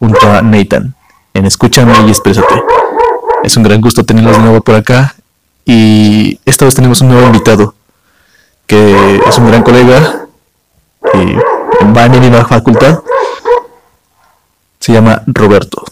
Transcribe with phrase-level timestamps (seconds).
[0.00, 0.94] junto a Nathan
[1.34, 2.64] en Escúchame y Exprésate.
[3.44, 5.14] Es un gran gusto tenerlos de nuevo por acá
[5.64, 7.74] y esta vez tenemos un nuevo invitado
[8.66, 10.26] que es un gran colega
[11.14, 11.34] y
[11.94, 13.00] va en mi facultad.
[14.78, 15.84] Se llama Roberto.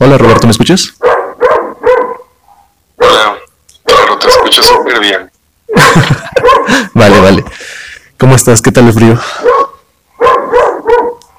[0.00, 0.94] Hola Roberto, ¿me escuchas?
[2.98, 3.36] Hola,
[3.84, 5.30] claro, te escucho súper bien.
[6.94, 7.44] vale, vale.
[8.18, 8.60] ¿Cómo estás?
[8.60, 9.18] ¿Qué tal el frío?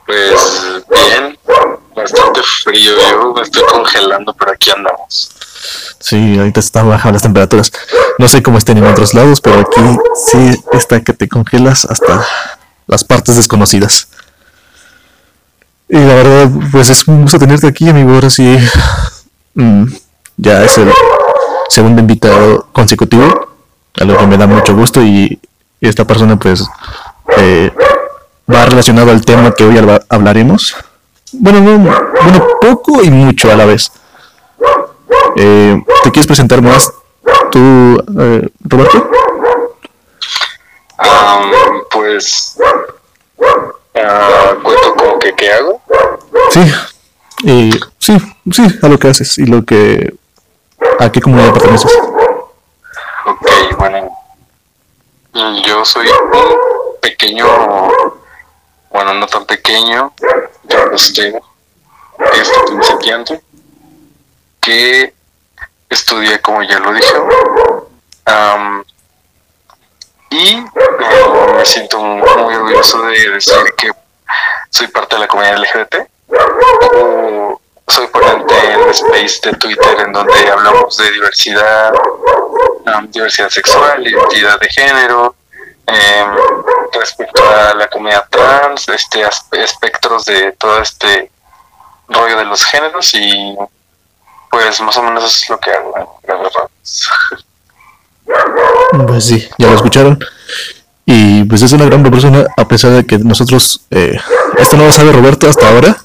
[0.06, 1.38] Pues bien,
[1.96, 2.92] bastante frío.
[3.12, 5.32] Yo me estoy congelando, pero aquí andamos.
[6.00, 7.72] Sí, ahorita están bajas las temperaturas.
[8.18, 9.82] No sé cómo estén en otros lados, pero aquí
[10.16, 12.26] sí está que te congelas hasta
[12.88, 14.08] las partes desconocidas.
[15.90, 18.14] Y la verdad, pues es un gusto tenerte aquí, amigo.
[18.14, 18.58] Ahora sí,
[19.56, 19.86] mm,
[20.38, 20.92] ya es el
[21.70, 23.58] segundo invitado consecutivo,
[24.00, 25.02] a lo que me da mucho gusto.
[25.02, 25.40] Y
[25.82, 26.64] esta persona, pues,
[27.38, 27.72] eh,
[28.52, 29.78] va relacionado al tema que hoy
[30.10, 30.76] hablaremos.
[31.34, 33.92] Bueno, no, bueno, poco y mucho a la vez.
[35.36, 36.92] Eh, ¿Te quieres presentar más
[37.52, 39.10] tú, eh, Roberto?
[41.92, 42.58] pues
[43.38, 45.82] uh, cuento como que qué hago.
[46.52, 46.62] Sí,
[47.44, 48.18] y, sí,
[48.52, 50.14] sí, a lo que haces y lo que
[51.00, 51.92] a qué comunidad perteneces.
[53.26, 54.10] Ok, bueno,
[55.66, 57.46] yo soy un pequeño,
[58.98, 60.12] bueno, no tan pequeño,
[60.64, 61.40] yo este,
[62.34, 63.40] este principiante
[64.60, 65.14] que
[65.88, 67.14] estudié, como ya lo dije,
[70.32, 70.66] y eh,
[71.56, 73.92] me siento muy orgulloso de decir que
[74.72, 75.96] soy parte de la comunidad LGBT.
[77.88, 81.94] soy ponente en el space de Twitter en donde hablamos de diversidad,
[83.10, 85.36] diversidad sexual, identidad de género,
[85.88, 86.36] em,
[86.94, 91.32] respecto a la comunidad trans, este espectros de todo este
[92.10, 93.56] rollo de los géneros y
[94.50, 95.94] pues más o menos eso es lo que hago,
[96.28, 96.70] la verdad.
[99.08, 100.20] Pues sí, ya lo escucharon.
[101.06, 104.20] Y pues es una gran persona, a pesar de que nosotros, eh,
[104.58, 105.96] esto no lo sabe Roberto hasta ahora,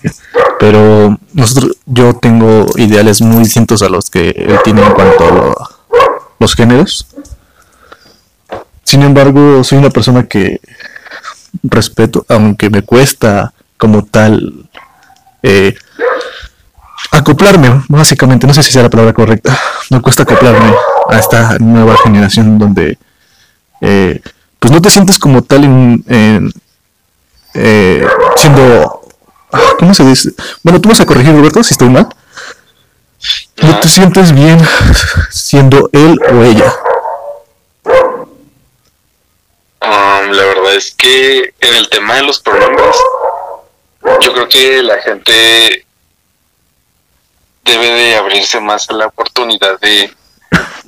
[0.58, 5.24] pero nosotros, yo tengo ideales muy distintos a los que él tiene en cuanto
[5.58, 5.68] a
[6.38, 7.06] los géneros.
[8.86, 10.60] Sin embargo, soy una persona que
[11.64, 14.70] respeto, aunque me cuesta como tal
[15.42, 15.74] eh,
[17.10, 19.58] acoplarme, básicamente, no sé si sea la palabra correcta,
[19.90, 20.72] me cuesta acoplarme
[21.10, 22.96] a esta nueva generación donde
[23.80, 24.20] eh,
[24.60, 26.52] pues no te sientes como tal en,
[27.54, 29.02] eh, siendo
[29.52, 30.30] ah, ¿cómo se dice?
[30.62, 32.06] Bueno, tú vas a corregir Roberto si estoy mal.
[33.62, 34.60] No te sientes bien
[35.30, 36.72] siendo él o ella.
[40.24, 42.96] La verdad es que en el tema de los pronombres,
[44.22, 45.86] yo creo que la gente
[47.64, 50.12] debe de abrirse más a la oportunidad de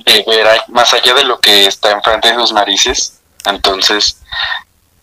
[0.05, 3.21] ver más allá de lo que está enfrente de sus narices.
[3.45, 4.19] Entonces,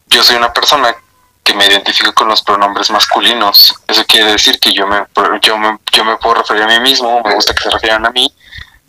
[0.07, 0.95] yo soy una persona
[1.43, 3.75] que me identifico con los pronombres masculinos.
[3.87, 5.05] Eso quiere decir que yo me,
[5.41, 8.09] yo me, yo me puedo referir a mí mismo, me gusta que se refieran a
[8.09, 8.33] mí,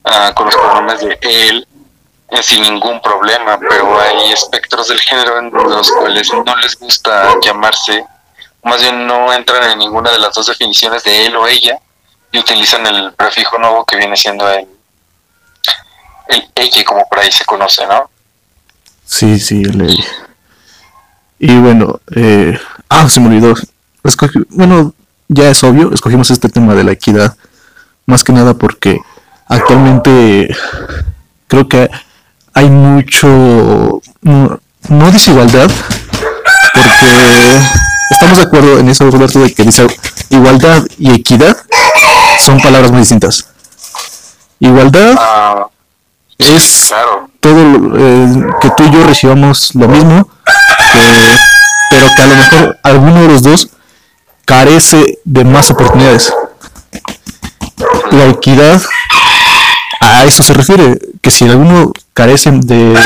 [0.04, 1.68] ah, con los pronombres de él,
[2.42, 8.04] sin ningún problema, pero hay espectros del género en los cuales no les gusta llamarse,
[8.62, 11.78] más bien no entran en ninguna de las dos definiciones de él o ella,
[12.32, 14.68] y utilizan el prefijo nuevo que viene siendo él
[16.28, 18.10] el Eje, como por ahí se conoce, ¿no?
[19.04, 20.04] Sí, sí, el Eje.
[21.38, 22.58] Y bueno, eh,
[22.88, 23.54] ah, se me olvidó.
[24.50, 24.94] bueno,
[25.28, 27.36] ya es obvio, escogimos este tema de la equidad,
[28.06, 28.98] más que nada porque
[29.46, 30.56] actualmente
[31.46, 31.90] creo que
[32.56, 35.70] hay mucho, no, desigualdad,
[36.74, 37.60] porque
[38.10, 39.86] estamos de acuerdo en eso, Roberto, de que dice
[40.30, 41.56] igualdad y equidad
[42.40, 43.46] son palabras muy distintas.
[44.58, 45.68] Igualdad ah
[46.38, 46.92] es
[47.40, 50.28] todo eh, que tú y yo recibamos lo mismo,
[51.90, 53.68] pero que a lo mejor alguno de los dos
[54.44, 56.32] carece de más oportunidades.
[58.10, 58.82] La equidad
[60.00, 62.98] a eso se refiere, que si alguno carece de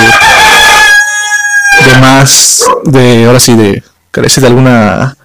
[1.84, 5.16] de más de ahora sí de carece de alguna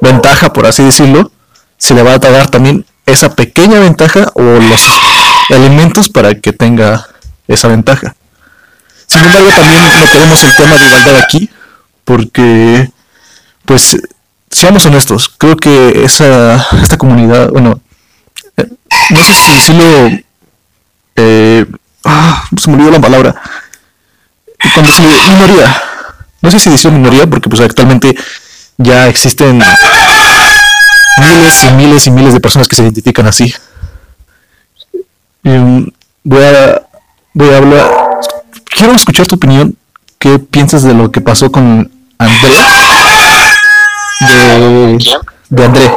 [0.00, 1.32] ventaja por así decirlo,
[1.76, 4.80] se le va a dar también esa pequeña ventaja o los
[5.50, 7.06] elementos para que tenga
[7.48, 8.14] esa ventaja.
[9.06, 11.50] Sin embargo, también no tenemos el tema de igualdad aquí,
[12.04, 12.90] porque,
[13.66, 13.98] pues,
[14.50, 17.80] seamos honestos, creo que esa, esta comunidad, bueno,
[18.56, 18.68] eh,
[19.10, 19.84] no sé si decirlo,
[21.16, 21.66] eh,
[22.04, 23.34] ah, se me olvidó la palabra,
[24.74, 25.82] cuando se minoría,
[26.40, 28.16] no sé si decir minoría, porque pues actualmente
[28.76, 29.62] ya existen
[31.18, 33.54] miles y miles y miles de personas que se identifican así.
[35.44, 35.90] Em,
[36.22, 36.82] voy a
[37.34, 37.90] voy a hablar.
[38.64, 39.76] Quiero escuchar tu opinión.
[40.18, 42.48] ¿Qué piensas de lo que pasó con André?
[44.20, 44.98] De,
[45.50, 45.94] de André.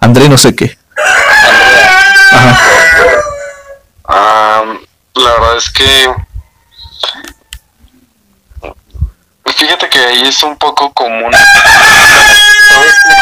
[0.00, 0.78] André no sé qué.
[2.32, 2.58] Ajá.
[5.18, 6.14] La verdad es que
[9.58, 11.32] fíjate que ahí es un poco común.
[11.32, 11.38] de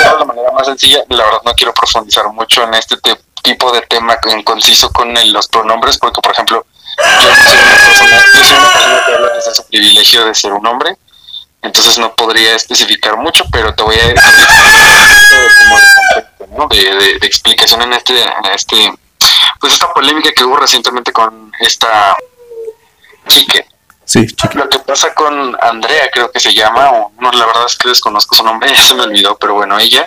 [0.05, 2.97] la manera más sencilla, la verdad no quiero profundizar mucho en este
[3.43, 6.67] tipo de tema en conciso con los pronombres, porque por ejemplo,
[6.99, 10.53] yo soy una persona, yo soy una persona que habla desde su privilegio de ser
[10.53, 10.97] un hombre,
[11.63, 14.47] entonces no podría especificar mucho, pero te voy a decir
[16.39, 18.93] como de, de, de, explicación en este, en este,
[19.61, 22.17] pues esta polémica que hubo recientemente con esta
[23.29, 23.65] chica.
[24.05, 24.25] Sí,
[24.55, 27.89] Lo que pasa con Andrea, creo que se llama, o no, la verdad es que
[27.89, 30.05] desconozco su nombre, ya se me olvidó, pero bueno, ella.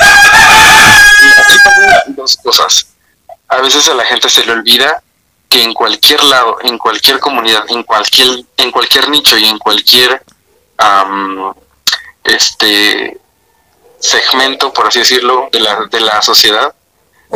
[2.07, 2.87] Y dos cosas.
[3.49, 5.03] A veces a la gente se le olvida
[5.49, 10.23] que en cualquier lado, en cualquier comunidad, en cualquier, en cualquier nicho y en cualquier
[12.23, 13.19] este
[13.99, 16.73] segmento, por así decirlo, de la, de la sociedad,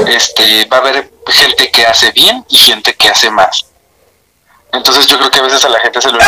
[0.08, 3.66] este, va a haber gente que hace bien y gente que hace más.
[4.72, 6.26] Entonces yo creo que a veces a la gente se olvida.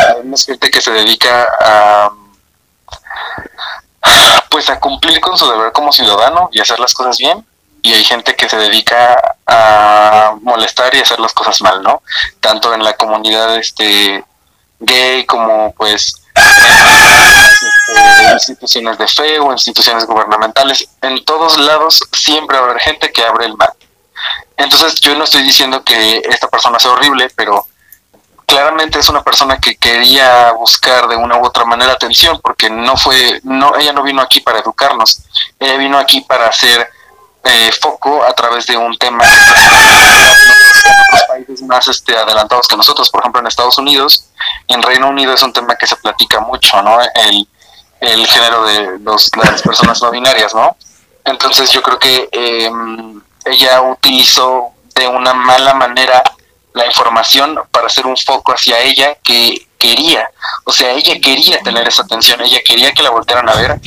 [0.00, 2.10] Hay gente que se dedica a
[4.50, 7.44] pues a cumplir con su deber como ciudadano y hacer las cosas bien
[7.82, 12.02] y hay gente que se dedica a molestar y hacer las cosas mal, ¿no?
[12.40, 14.24] Tanto en la comunidad este
[14.80, 22.78] gay como pues este, instituciones de fe o instituciones gubernamentales, en todos lados siempre haber
[22.80, 23.72] gente que abre el mal.
[24.56, 27.66] Entonces yo no estoy diciendo que esta persona sea horrible, pero
[28.46, 32.96] claramente es una persona que quería buscar de una u otra manera atención, porque no
[32.96, 35.22] fue, no, ella no vino aquí para educarnos,
[35.58, 36.90] ella vino aquí para hacer
[37.44, 39.30] eh, foco a través de un tema en
[41.08, 44.26] otros países más este, adelantados que nosotros, por ejemplo en Estados Unidos,
[44.74, 46.98] en Reino Unido es un tema que se platica mucho, ¿no?
[47.00, 47.46] El,
[48.00, 50.76] el género de los, las personas no binarias, ¿no?
[51.24, 52.70] Entonces yo creo que eh,
[53.44, 56.22] ella utilizó de una mala manera
[56.72, 60.30] la información para hacer un foco hacia ella que quería,
[60.64, 63.80] o sea, ella quería tener esa atención, ella quería que la voltearan a ver,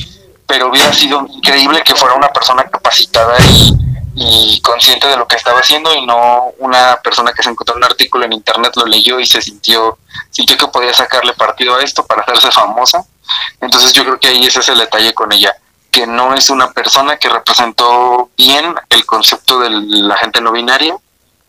[0.46, 3.72] pero hubiera sido increíble que fuera una persona capacitada y,
[4.16, 7.84] y consciente de lo que estaba haciendo y no una persona que se encontró un
[7.84, 9.98] artículo en internet, lo leyó y se sintió,
[10.34, 13.04] sintió que podía sacarle partido a esto para hacerse famosa.
[13.60, 15.54] Entonces yo creo que ahí ese es el detalle con ella
[15.94, 20.96] que no es una persona que representó bien el concepto de la gente no binaria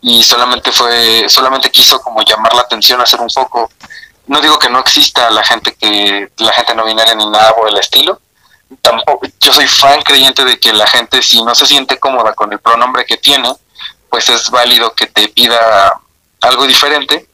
[0.00, 3.68] y solamente fue solamente quiso como llamar la atención hacer un foco
[4.28, 7.68] no digo que no exista la gente que la gente no binaria ni nada por
[7.68, 8.20] el estilo
[8.80, 12.52] tampoco yo soy fan creyente de que la gente si no se siente cómoda con
[12.52, 13.52] el pronombre que tiene
[14.08, 16.00] pues es válido que te pida
[16.40, 17.26] algo diferente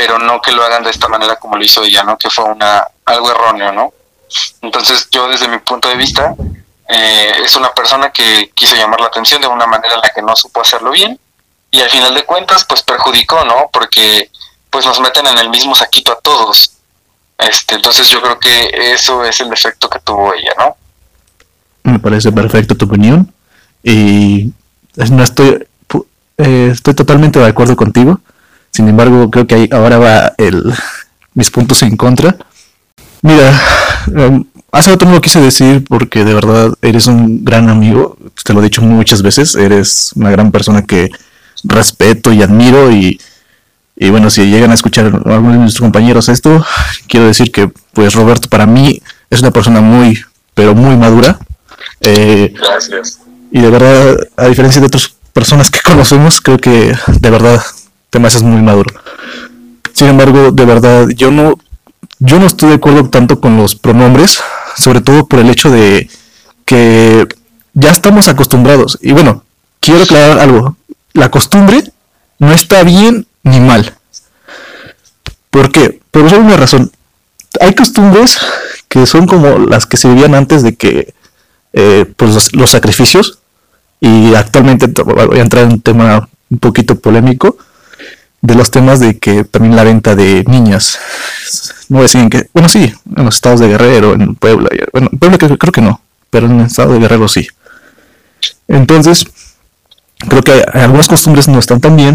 [0.00, 2.44] pero no que lo hagan de esta manera como lo hizo ella no que fue
[2.44, 3.92] una algo erróneo no
[4.62, 6.34] entonces yo desde mi punto de vista
[6.88, 10.22] eh, es una persona que quiso llamar la atención de una manera en la que
[10.22, 11.20] no supo hacerlo bien
[11.70, 13.68] y al final de cuentas pues perjudicó, ¿no?
[13.70, 14.30] Porque
[14.70, 16.72] pues nos meten en el mismo saquito a todos.
[17.38, 20.76] Este, entonces yo creo que eso es el efecto que tuvo ella, ¿no?
[21.82, 23.32] Me parece perfecto tu opinión
[23.84, 24.50] y
[24.96, 25.66] no estoy
[26.38, 28.18] eh, estoy totalmente de acuerdo contigo.
[28.70, 30.72] Sin embargo, creo que ahora va el
[31.34, 32.36] mis puntos en contra
[33.22, 33.60] Mira,
[34.16, 38.54] em, hace rato no lo quise decir porque de verdad eres un gran amigo, te
[38.54, 41.10] lo he dicho muchas veces, eres una gran persona que
[41.64, 43.20] respeto y admiro y,
[43.96, 46.64] y bueno, si llegan a escuchar a algunos de nuestros compañeros esto,
[47.08, 50.18] quiero decir que pues Roberto para mí es una persona muy,
[50.54, 51.38] pero muy madura.
[52.00, 53.20] Eh, Gracias.
[53.52, 57.60] Y de verdad, a diferencia de otras personas que conocemos, creo que de verdad
[58.10, 58.94] te me haces muy maduro.
[59.92, 61.58] Sin embargo, de verdad, yo no
[62.20, 64.40] yo no estoy de acuerdo tanto con los pronombres,
[64.76, 66.08] sobre todo por el hecho de
[66.66, 67.26] que
[67.72, 68.98] ya estamos acostumbrados.
[69.00, 69.42] Y bueno,
[69.80, 70.76] quiero aclarar algo.
[71.14, 71.82] La costumbre
[72.38, 73.94] no está bien ni mal.
[75.50, 76.00] ¿Por qué?
[76.10, 76.92] Por una razón.
[77.58, 78.38] Hay costumbres
[78.88, 81.14] que son como las que se vivían antes de que
[81.72, 83.38] eh, pues los, sacrificios.
[83.98, 87.56] Y actualmente voy a entrar en un tema un poquito polémico
[88.42, 90.98] de los temas de que también la venta de niñas
[91.88, 95.38] no decían que, bueno, sí, en los estados de Guerrero, en Puebla, bueno, en Puebla
[95.38, 97.48] creo, creo, que no, pero en el estado de Guerrero sí.
[98.68, 99.26] Entonces,
[100.28, 102.14] creo que algunas costumbres no están tan bien,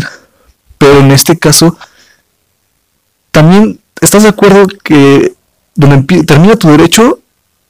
[0.78, 1.78] pero en este caso,
[3.32, 5.34] también estás de acuerdo que
[5.76, 7.20] donde termina tu derecho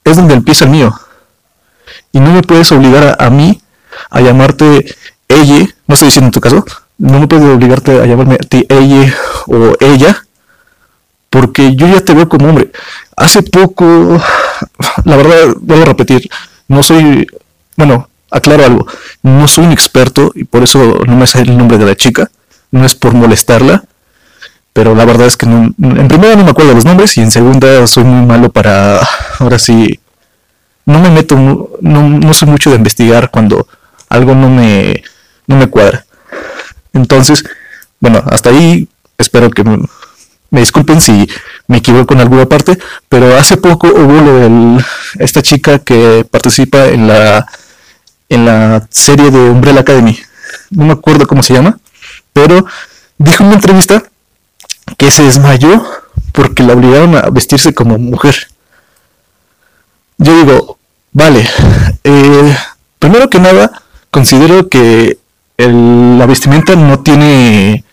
[0.03, 0.93] es donde empieza el mío.
[2.12, 3.62] Y no me puedes obligar a, mí
[4.09, 4.95] a llamarte
[5.27, 6.63] ella, no estoy diciendo en tu caso,
[6.98, 9.14] no me puedes obligarte a llamarme a ti ella
[9.48, 10.24] o ella,
[11.30, 12.72] porque yo ya te veo como hombre.
[13.16, 13.86] Hace poco,
[15.06, 16.30] la verdad, voy a repetir,
[16.68, 17.28] no soy,
[17.75, 18.88] bueno, aclaro algo,
[19.24, 22.30] no soy un experto y por eso no me sale el nombre de la chica,
[22.72, 23.84] no es por molestarla,
[24.74, 27.88] pero la verdad es que en primera no me acuerdo los nombres y en segunda
[27.88, 29.00] soy muy malo para,
[29.40, 30.00] ahora sí,
[30.86, 31.38] no me meto,
[31.82, 33.68] no, no soy mucho de investigar cuando
[34.10, 35.04] algo no me,
[35.48, 36.04] no me cuadra.
[36.96, 37.44] Entonces,
[38.00, 38.88] bueno, hasta ahí
[39.18, 39.80] espero que me,
[40.50, 41.30] disculpen si
[41.68, 44.84] me equivoco en alguna parte, pero hace poco hubo lo
[45.20, 47.46] esta chica que participa en la
[48.30, 50.18] en la serie de Umbrella Academy.
[50.72, 51.78] No me acuerdo cómo se llama,
[52.34, 52.66] pero
[53.18, 54.04] dijo en una entrevista
[54.98, 55.86] que se desmayó
[56.32, 58.48] porque la obligaron a vestirse como mujer.
[60.18, 60.80] Yo digo,
[61.12, 61.48] vale,
[62.04, 62.58] eh,
[63.00, 65.18] primero que nada, considero que
[65.57, 67.83] la vestimenta no tiene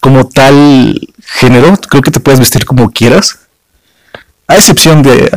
[0.00, 3.38] como tal género, creo que te puedes vestir como quieras,
[4.46, 5.30] a excepción de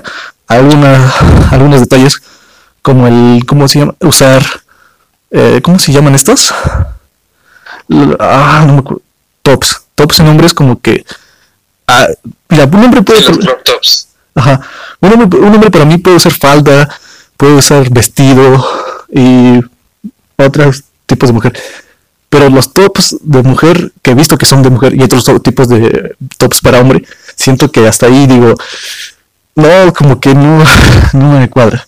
[0.48, 1.12] alguna,
[1.52, 2.22] algunos detalles
[2.82, 3.96] como el, ¿cómo se llama?
[4.00, 4.44] Usar,
[5.32, 6.54] eh, ¿cómo se llaman estos?
[8.20, 9.02] Ah, no me acuerdo.
[9.42, 11.06] Tops tops en hombres como que
[11.88, 12.08] ah,
[12.50, 13.22] mira un hombre puede
[14.34, 14.62] ajá
[15.00, 16.90] un hombre, un hombre para mí puede usar falda
[17.38, 18.66] puede usar vestido
[19.14, 19.60] y
[20.38, 21.62] otros tipos de mujer.
[22.30, 25.68] Pero los tops de mujer que he visto que son de mujer y otros tipos
[25.68, 27.04] de tops para hombre
[27.36, 28.56] siento que hasta ahí digo
[29.56, 30.64] no como que no
[31.14, 31.88] no me cuadra.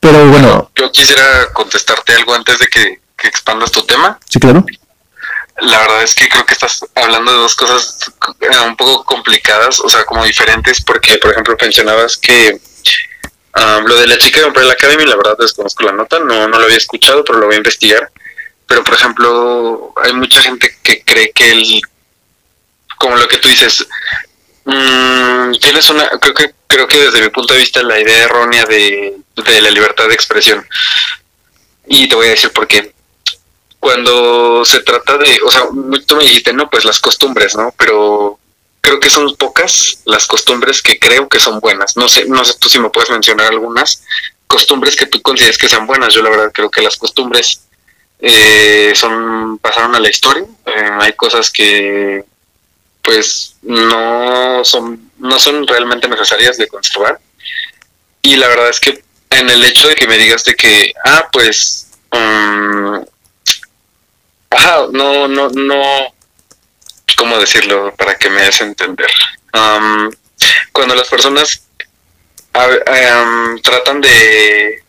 [0.00, 4.18] Pero bueno yo quisiera contestarte algo antes de que, que expandas tu tema.
[4.28, 4.64] Sí claro.
[5.60, 7.98] La verdad es que creo que estás hablando de dos cosas
[8.66, 12.60] un poco complicadas, o sea, como diferentes, porque, por ejemplo, mencionabas que
[13.56, 16.58] um, lo de la chica de Umbrella Academy, la verdad desconozco la nota, no, no
[16.58, 18.10] lo había escuchado, pero lo voy a investigar.
[18.66, 21.80] Pero, por ejemplo, hay mucha gente que cree que el,
[22.98, 23.86] como lo que tú dices,
[24.64, 28.64] mmm, tienes una, creo que, creo que desde mi punto de vista la idea errónea
[28.64, 30.66] de, de la libertad de expresión.
[31.86, 32.92] Y te voy a decir por qué
[33.82, 35.62] cuando se trata de, o sea,
[36.06, 37.74] tú me dijiste, no, pues las costumbres, ¿no?
[37.76, 38.38] Pero
[38.82, 41.96] creo que son pocas las costumbres que creo que son buenas.
[41.96, 44.02] No sé, no sé tú si me puedes mencionar algunas
[44.46, 46.12] costumbres que tú consideres que sean buenas.
[46.12, 47.62] Yo la verdad creo que las costumbres
[48.18, 50.44] eh, son pasaron a la historia.
[50.66, 52.24] Eh, hay cosas que
[53.02, 57.20] pues no son no son realmente necesarias de conservar.
[58.20, 61.28] Y la verdad es que en el hecho de que me digas de que ah
[61.32, 63.04] pues um,
[64.92, 66.14] no, no, no,
[67.22, 69.10] ¿cómo decirlo para que me des entender?
[70.72, 71.62] cuando las personas
[73.62, 74.82] tratan de,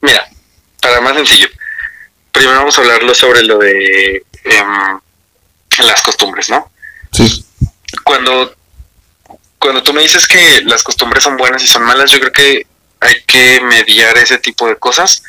[0.00, 0.28] mira,
[0.80, 1.46] para más sencillo,
[2.32, 5.00] primero vamos a hablarlo sobre lo de em,
[5.78, 6.68] las costumbres, ¿no?
[7.12, 7.46] Sí.
[8.02, 8.56] Cuando,
[9.60, 12.66] cuando tú me dices que las costumbres son buenas y son malas, yo creo que
[12.98, 15.22] hay que mediar ese tipo de cosas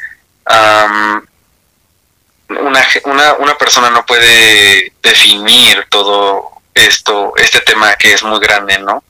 [2.62, 8.79] una, una, una persona no puede definir todo esto, este tema que es muy grande,
[8.79, 9.03] ¿no?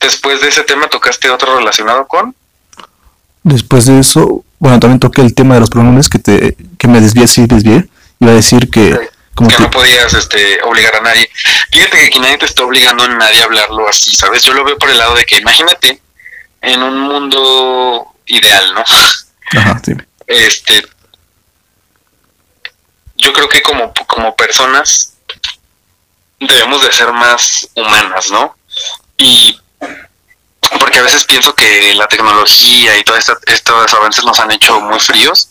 [0.00, 2.34] después de ese tema, ¿tocaste otro relacionado con?
[3.42, 7.00] Después de eso, bueno, también toqué el tema de los pronombres que te que me
[7.00, 7.88] desvié, sí desvié.
[8.18, 9.10] Iba a decir que...
[9.34, 11.30] Como que, no podías este, obligar a nadie.
[11.70, 14.42] Fíjate que nadie te está obligando a nadie a hablarlo así, ¿sabes?
[14.42, 16.00] Yo lo veo por el lado de que imagínate
[16.62, 18.82] en un mundo ideal, ¿no?
[19.60, 19.92] Ajá, sí.
[20.26, 20.86] Este,
[23.16, 25.14] yo creo que como, como personas
[26.38, 28.56] debemos de ser más humanas, ¿no?
[29.16, 29.58] Y
[30.80, 34.98] porque a veces pienso que la tecnología y todos estos avances nos han hecho muy
[35.00, 35.48] fríos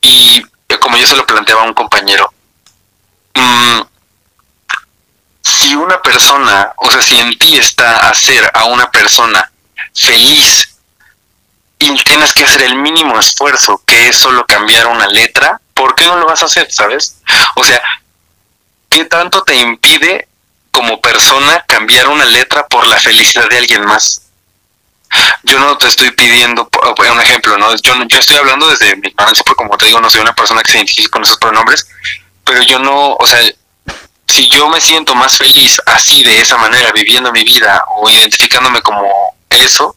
[0.00, 0.42] y
[0.80, 2.32] como yo se lo planteaba a un compañero,
[3.34, 3.80] mm,
[5.42, 9.50] si una persona, o sea, si en ti está hacer a una persona
[9.94, 10.76] feliz
[11.78, 16.06] y tienes que hacer el mínimo esfuerzo, que es solo cambiar una letra, ¿por qué
[16.06, 17.16] no lo vas a hacer, sabes?
[17.54, 17.80] O sea,
[18.88, 20.26] ¿qué tanto te impide
[20.72, 24.22] como persona cambiar una letra por la felicidad de alguien más?
[25.44, 27.74] Yo no te estoy pidiendo, un ejemplo, ¿no?
[27.76, 30.62] Yo, yo estoy hablando desde mi ignorancia, porque como te digo, no soy una persona
[30.62, 31.86] que se identifique con esos pronombres,
[32.42, 33.40] pero yo no, o sea,
[34.26, 38.80] si yo me siento más feliz así, de esa manera, viviendo mi vida o identificándome
[38.82, 39.96] como eso,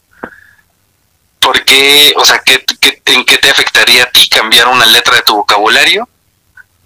[1.40, 2.64] ¿por qué, o sea, ¿qué,
[3.06, 6.08] en qué te afectaría a ti cambiar una letra de tu vocabulario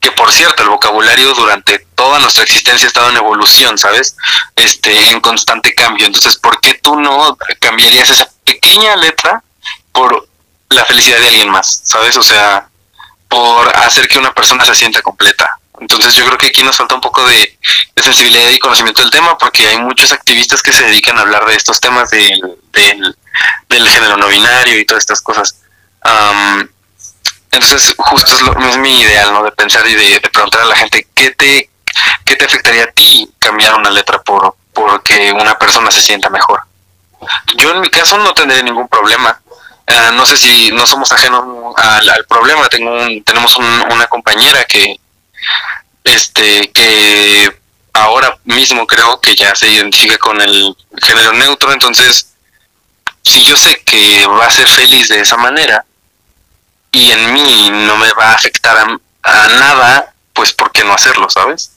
[0.04, 4.18] que por cierto, el vocabulario durante toda nuestra existencia ha estado en evolución, ¿sabes?
[4.54, 6.06] Este, en constante cambio.
[6.06, 9.42] Entonces, ¿por qué tú no cambiarías esa pequeña letra
[9.94, 10.28] por
[10.72, 12.18] la felicidad de alguien más, ¿sabes?
[12.18, 12.68] O sea,
[13.30, 15.58] por hacer que una persona se sienta completa.
[15.80, 17.58] Entonces yo creo que aquí nos falta un poco de,
[17.96, 21.56] sensibilidad y conocimiento del tema porque hay muchos activistas que se dedican a hablar de
[21.56, 22.42] estos temas del,
[22.74, 23.16] del,
[23.70, 25.56] género no binario y todas estas cosas.
[27.52, 29.44] entonces justo es, lo, es mi ideal, ¿no?
[29.44, 31.70] De pensar y de, preguntar a la gente qué te,
[32.26, 36.62] qué te afectaría a ti cambiar una letra por porque una persona se sienta mejor.
[37.58, 39.40] Yo en mi caso no tendría ningún problema.
[39.86, 41.44] Ah, no sé si no somos ajenos
[41.78, 42.68] al, problema.
[42.70, 45.00] Tengo tenemos una compañera que
[46.04, 47.60] este que
[47.94, 52.33] ahora mismo creo que ya se identifica con el género neutro, entonces
[53.24, 55.86] si yo sé que va a ser feliz de esa manera
[56.92, 61.28] y en mí no me va a afectar a, nada, pues ¿por qué no hacerlo,
[61.30, 61.72] sabes?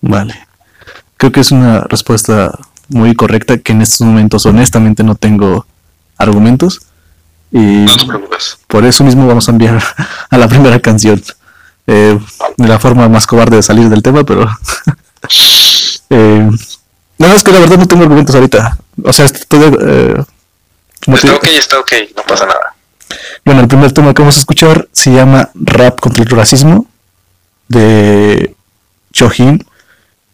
[0.00, 0.46] Vale.
[1.16, 2.56] Creo que es una respuesta
[2.88, 5.66] muy correcta que en estos momentos honestamente no tengo
[6.16, 6.80] argumentos.
[7.50, 8.58] Y no te preocupes.
[8.68, 9.82] por eso mismo vamos a enviar
[10.30, 11.20] a la primera canción
[11.88, 12.16] eh,
[12.56, 14.48] de la forma más cobarde de salir del tema, pero...
[16.10, 16.48] eh,
[17.20, 18.78] no, es que la verdad no tengo argumentos ahorita.
[19.04, 19.78] O sea, todo...
[19.80, 20.24] Eh,
[21.06, 22.74] está ok, está ok, no pasa nada.
[23.44, 26.86] Bueno, el primer tema que vamos a escuchar se llama Rap contra el racismo
[27.68, 28.54] de
[29.12, 29.64] Chohin.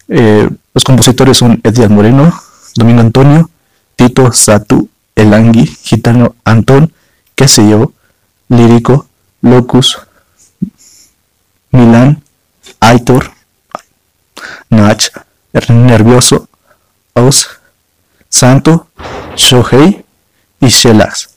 [0.09, 2.33] Eh, los compositores son Edgar Moreno,
[2.77, 3.51] Domingo Antonio,
[3.97, 6.93] Tito Satu, Elangui, Gitano Antón,
[7.35, 7.93] qué sé yo,
[8.49, 9.07] Lírico,
[9.41, 9.99] Locus,
[11.73, 12.23] Milán,
[12.79, 13.33] Aitor,
[14.71, 15.11] Nach,
[15.69, 16.49] Nervioso,
[18.29, 18.89] Santo,
[19.37, 20.05] Shohei
[20.61, 21.31] y Shelax.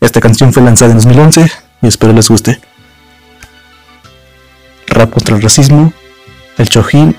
[0.00, 1.50] Esta canción fue lanzada en 2011
[1.82, 2.60] y espero les guste.
[4.86, 5.92] Rap contra el racismo,
[6.58, 7.16] el Chojín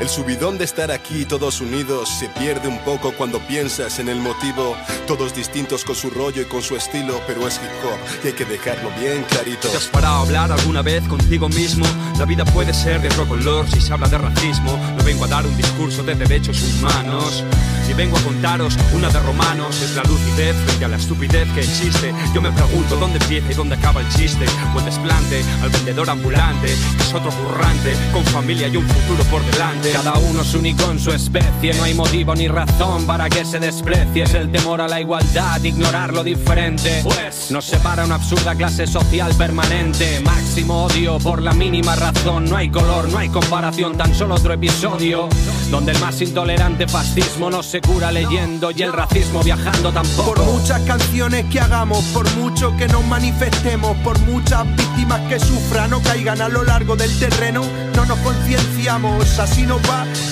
[0.00, 4.20] el subidón de estar aquí todos unidos se pierde un poco cuando piensas en el
[4.20, 4.76] motivo.
[5.06, 8.32] Todos distintos con su rollo y con su estilo, pero es hip hop y hay
[8.34, 9.68] que dejarlo bien clarito.
[9.68, 11.86] ¿Te has parado a hablar alguna vez contigo mismo?
[12.18, 14.76] La vida puede ser de otro color si se habla de racismo.
[14.96, 17.44] No vengo a dar un discurso de derechos humanos.
[17.88, 19.80] Y vengo a contaros una de romanos.
[19.80, 22.12] Es la lucidez frente a la estupidez que existe.
[22.34, 24.44] Yo me pregunto dónde empieza y dónde acaba el chiste.
[24.74, 29.22] O el desplante al vendedor ambulante, que es otro currante, con familia y un futuro
[29.24, 29.85] por delante.
[29.92, 33.58] Cada uno es único en su especie, no hay motivo ni razón para que se
[33.58, 34.24] desprecie.
[34.24, 37.00] Es el temor a la igualdad, ignorar lo diferente.
[37.04, 40.20] Pues nos separa una absurda clase social permanente.
[40.20, 42.46] Máximo odio por la mínima razón.
[42.46, 45.28] No hay color, no hay comparación, tan solo otro episodio.
[45.70, 50.34] Donde el más intolerante fascismo no se cura leyendo y el racismo viajando tampoco.
[50.34, 55.92] Por muchas canciones que hagamos, por mucho que nos manifestemos, por muchas víctimas que sufran
[55.92, 59.66] o caigan a lo largo del terreno, no nos concienciamos, así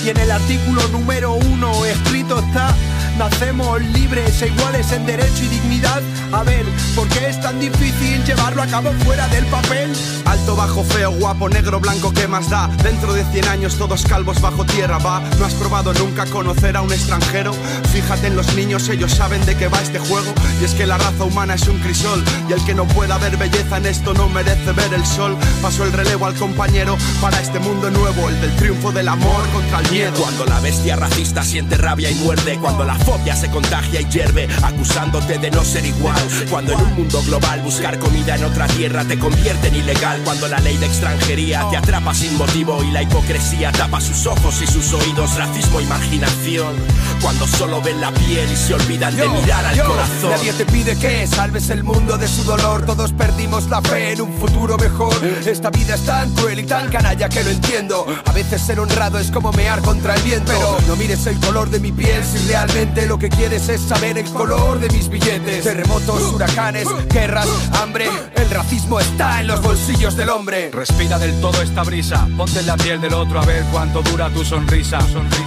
[0.03, 2.73] Y en el artículo número uno escrito está
[3.17, 6.01] Nacemos libres e iguales en derecho y dignidad.
[6.33, 9.93] A ver, ¿por qué es tan difícil llevarlo a cabo fuera del papel?
[10.25, 12.67] Alto, bajo, feo, guapo, negro, blanco, ¿qué más da?
[12.83, 15.21] Dentro de 100 años todos calvos bajo tierra, va.
[15.39, 17.53] ¿No has probado nunca conocer a un extranjero?
[17.93, 20.33] Fíjate en los niños, ellos saben de qué va este juego.
[20.59, 22.21] Y es que la raza humana es un crisol.
[22.49, 25.37] Y el que no pueda ver belleza en esto no merece ver el sol.
[25.61, 29.79] Paso el relevo al compañero para este mundo nuevo, el del triunfo del amor contra
[29.79, 30.13] el miedo.
[30.17, 34.47] Cuando la bestia racista siente rabia y muerde, cuando la fobia se contagia y hierve,
[34.63, 36.19] acusándote de no ser igual.
[36.49, 40.21] Cuando en un mundo global buscar comida en otra tierra te convierte en ilegal.
[40.23, 44.61] Cuando la ley de extranjería te atrapa sin motivo y la hipocresía tapa sus ojos
[44.61, 46.75] y sus oídos, racismo, imaginación.
[47.21, 50.31] Cuando solo ven la piel y se olvidan de mirar al corazón.
[50.31, 52.85] Nadie te pide que salves el mundo de su dolor.
[52.85, 55.13] Todos perdimos la fe en un futuro mejor.
[55.45, 58.05] Esta vida es tan cruel y tan canalla que lo entiendo.
[58.25, 60.51] A veces ser honrado es como mear contra el viento.
[60.51, 64.17] Pero no mires el color de mi piel si realmente lo que quieres es saber
[64.17, 65.63] el color de mis billetes.
[65.63, 67.47] Terremotos, huracanes, guerras,
[67.81, 68.09] hambre.
[68.35, 70.71] El racismo está en los bolsillos del hombre.
[70.71, 72.27] Respira del todo esta brisa.
[72.37, 74.99] Ponte en la piel del otro a ver cuánto dura tu sonrisa.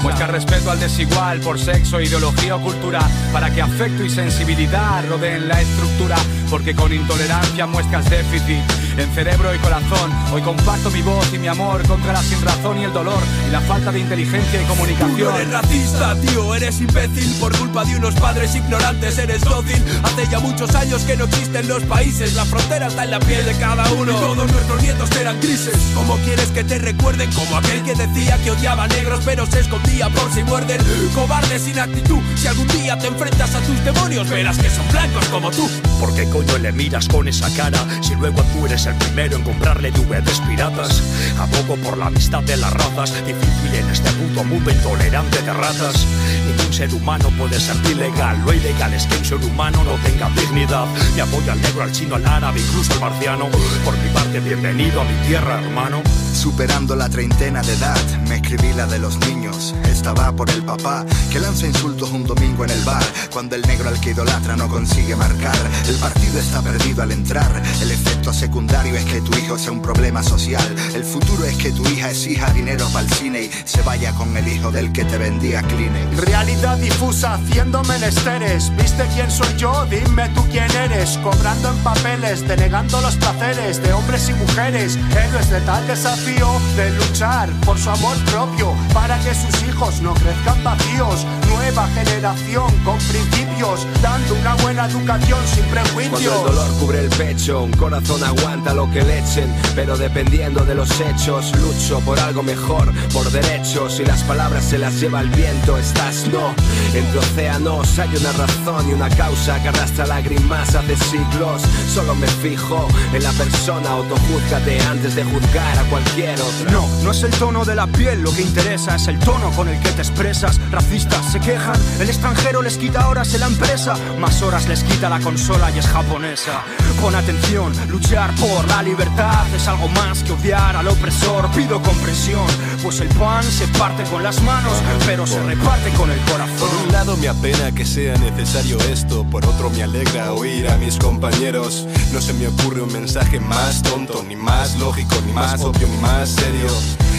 [0.03, 3.01] Muestra respeto al desigual por sexo, ideología o cultura.
[3.33, 6.17] Para que afecto y sensibilidad rodeen la estructura.
[6.51, 8.63] Porque con intolerancia muestras déficit
[8.99, 10.13] en cerebro y corazón.
[10.33, 13.51] Hoy comparto mi voz y mi amor contra la sin razón y el dolor y
[13.51, 15.17] la falta de inteligencia y comunicación.
[15.17, 19.83] Tú no eres racista, tío, eres imbécil por culpa de unos padres ignorantes, eres dócil.
[20.03, 23.45] Hace ya muchos años que no existen los países, la frontera está en la piel
[23.45, 24.13] de cada uno.
[24.15, 25.77] Todos nuestros nietos eran grises.
[25.95, 27.31] ¿Cómo quieres que te recuerden?
[27.33, 30.81] Como aquel que decía que odiaba a negros, pero se escondía por si muerden.
[31.15, 32.21] Cobarde sin actitud.
[32.37, 35.69] Si algún día te enfrentas a tus demonios, verás que son blancos como tú.
[36.01, 37.79] ¿Por qué coño le miras con esa cara?
[38.01, 41.03] Si luego tú eres el primero en comprarle DVDs piratas.
[41.39, 43.13] Abogo por la amistad de las razas.
[43.27, 46.07] Difícil en este puto mundo intolerante de ratas.
[46.47, 48.41] Ningún ser humano puede ser ilegal.
[48.45, 50.87] Lo ilegal es que un ser humano no tenga dignidad.
[51.15, 53.49] Me apoyo al negro, al chino, al árabe, incluso al marciano.
[53.85, 56.03] Por mi parte, bienvenido a mi tierra, hermano.
[56.33, 57.99] Superando la treintena de edad,
[58.29, 59.75] me escribí la de los niños.
[59.91, 63.03] Esta va por el papá que lanza insultos un domingo en el bar.
[63.33, 67.63] Cuando el negro al que idolatra no consigue marcar, el partido está perdido al entrar.
[67.83, 70.63] El efecto secundario es que tu hijo sea un problema social.
[70.95, 74.37] El futuro es que tu hija exija dinero para el cine y se vaya con
[74.37, 76.17] el hijo del que te vendía Kleenex.
[76.25, 78.75] Realidad difusa haciendo menesteres.
[78.77, 79.85] ¿Viste quién soy yo?
[79.91, 81.19] Dime tú quién eres.
[81.19, 84.97] Cobrando en papeles, denegando los placeres de hombres y mujeres.
[85.11, 90.15] Héroes de tal desafío de luchar por su amor propio para que sus hijos no
[90.15, 91.27] crezcan vacíos.
[91.49, 96.21] Nueva generación con principios, dando una buena educación sin prejuicios.
[96.23, 100.65] Cuando el dolor cubre el pecho, un corazón aguanta lo que le echen, pero dependiendo
[100.65, 105.21] de los hechos, lucho por algo mejor, por derechos y las palabras se las lleva
[105.21, 105.79] el viento.
[105.79, 106.55] Estás no,
[106.95, 111.63] entre océanos hay una razón y una causa que arrastra lágrimas hace siglos.
[111.93, 116.71] Solo me fijo en la persona, autojúzgate antes de juzgar a cualquier otro.
[116.71, 119.69] No, no es el tono de la piel lo que interesa, es el tono con
[119.69, 120.61] el que te expresas.
[120.71, 125.09] Racistas se quejan, el extranjero les quita horas en la empresa, más horas les quita
[125.09, 126.63] la consola y es japonesa.
[127.01, 131.51] Pon atención, luchar por la libertad es algo más que odiar al opresor.
[131.51, 132.47] Pido comprensión,
[132.83, 134.73] pues el pan se parte con las manos,
[135.07, 136.57] pero se reparte con el corazón.
[136.59, 140.77] Por un lado me apena que sea necesario esto, por otro me alegra oír a
[140.77, 141.87] mis compañeros.
[142.13, 145.97] No se me ocurre un mensaje más tonto, ni más lógico, ni más obvio, ni
[145.99, 146.69] más serio.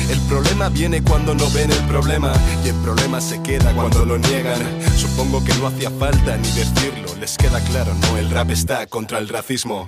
[0.09, 2.33] El problema viene cuando no ven el problema
[2.65, 4.59] y el problema se queda cuando lo niegan.
[4.97, 9.19] Supongo que no hacía falta ni decirlo, les queda claro, no, el rap está contra
[9.19, 9.87] el racismo.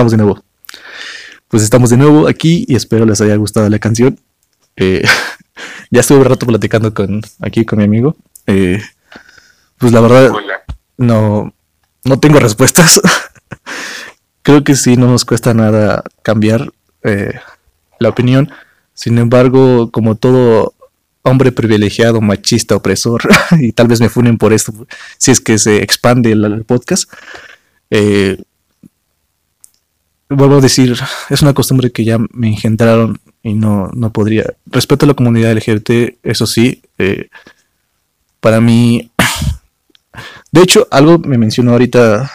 [0.00, 0.42] Estamos de nuevo.
[1.48, 4.18] Pues estamos de nuevo aquí y espero les haya gustado la canción.
[4.76, 5.04] Eh,
[5.90, 8.16] ya estuve un rato platicando con aquí con mi amigo.
[8.46, 8.82] Eh,
[9.76, 10.32] pues la verdad
[10.96, 11.52] no,
[12.04, 12.98] no tengo respuestas.
[14.42, 17.38] Creo que sí, no nos cuesta nada cambiar eh,
[17.98, 18.50] la opinión.
[18.94, 20.72] Sin embargo, como todo
[21.20, 23.20] hombre privilegiado, machista, opresor,
[23.60, 24.72] y tal vez me funen por esto,
[25.18, 27.12] si es que se expande el, el podcast,
[27.90, 28.38] eh,
[30.30, 30.96] vuelvo a decir,
[31.28, 34.44] es una costumbre que ya me engendraron y no, no podría.
[34.66, 37.28] Respeto a la comunidad LGBT, eso sí, eh,
[38.40, 39.10] para mí,
[40.52, 42.30] de hecho, algo me mencionó ahorita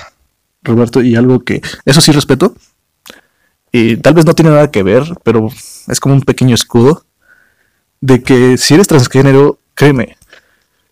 [0.61, 2.55] Roberto y algo que, eso sí respeto,
[3.71, 5.49] y tal vez no tiene nada que ver, pero
[5.87, 7.05] es como un pequeño escudo,
[8.01, 10.17] de que si eres transgénero, créeme,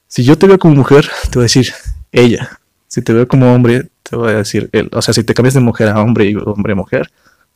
[0.08, 1.74] si yo te veo como mujer, te voy a decir
[2.12, 4.90] ella, si te veo como hombre, te voy a decir él.
[4.94, 7.12] O sea, si te cambias de mujer a hombre y hombre a mujer,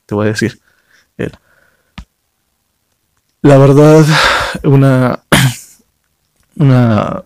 [0.05, 0.59] te voy a decir
[1.17, 1.31] él.
[3.41, 4.05] La verdad,
[4.63, 5.23] una.
[6.59, 7.23] Una.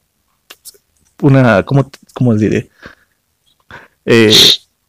[1.22, 1.64] Una.
[1.64, 2.70] ¿Cómo, cómo diré?
[4.06, 4.36] Eh,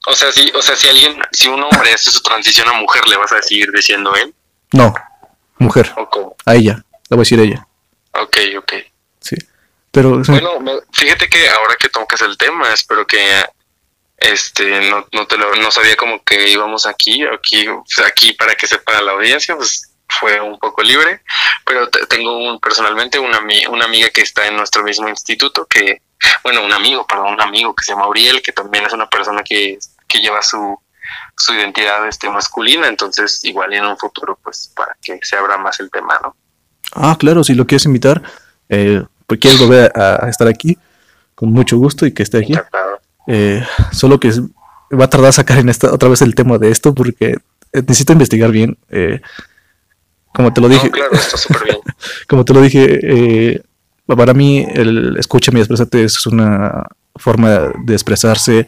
[0.09, 3.07] O sea, si, o sea, si alguien, si un hombre hace su transición a mujer,
[3.07, 4.35] ¿le vas a seguir diciendo él?
[4.73, 4.93] no,
[5.59, 5.93] mujer.
[5.97, 6.35] ¿O cómo?
[6.45, 6.85] A ella.
[7.09, 7.69] Le voy a decir ella.
[8.21, 8.73] Ok, ok.
[9.21, 9.37] Sí.
[9.93, 10.21] Pero.
[10.27, 13.19] Bueno, me- fíjate que ahora que tocas el tema, espero que
[14.23, 17.67] este no, no te lo no sabía como que íbamos aquí, aquí,
[18.07, 21.23] aquí para que sepa la audiencia, pues fue un poco libre,
[21.65, 26.03] pero tengo un, personalmente una, una amiga que está en nuestro mismo instituto, que,
[26.43, 29.43] bueno, un amigo, perdón, un amigo que se llama Uriel, que también es una persona
[29.43, 30.79] que, que lleva su,
[31.37, 35.81] su identidad este, masculina, entonces igual en un futuro, pues para que se abra más
[35.81, 36.37] el tema, ¿no?
[36.95, 38.23] Ah, claro, si lo quieres invitar,
[38.69, 40.77] eh, pues quieres volver a, estar aquí,
[41.35, 42.55] con mucho gusto y que esté aquí.
[43.35, 44.31] Eh, solo que
[44.95, 47.39] va a tardar sacar en esta otra vez el tema de esto porque
[47.73, 48.77] eh, necesito investigar bien.
[48.91, 49.23] Eh,
[50.35, 50.91] como te lo dije.
[50.91, 51.79] claro, está súper bien.
[52.29, 53.63] como te lo dije, eh,
[54.07, 56.85] para mí el escúchame y expresarte es una
[57.17, 58.67] forma de expresarse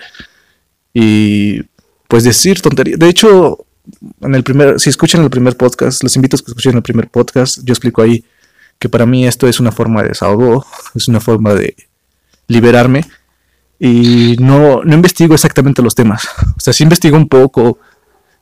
[0.95, 1.63] y
[2.09, 2.99] pues decir tonterías.
[2.99, 3.67] De hecho,
[4.23, 7.11] en el primer, si escuchan el primer podcast, los invito a que escuchen el primer
[7.11, 7.59] podcast.
[7.65, 8.25] Yo explico ahí
[8.79, 11.77] que para mí esto es una forma de desahogo, es una forma de
[12.47, 13.05] liberarme
[13.79, 16.29] y no, no investigo exactamente los temas.
[16.57, 17.79] O sea, sí investigo un poco